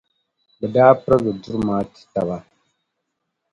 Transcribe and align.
Bɛ 0.59 0.65
ba 0.73 0.73
daa 0.75 0.93
pirigi 1.03 1.31
duri 1.41 1.59
maa 1.67 1.83
ti 1.93 2.21
ba. 2.27 2.37